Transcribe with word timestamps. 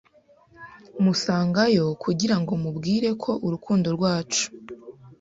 musangayo 1.03 1.85
kugirango 2.03 2.53
mubwire 2.63 3.09
ko 3.23 3.31
urukundo 3.45 3.87
rwacu 3.95 4.45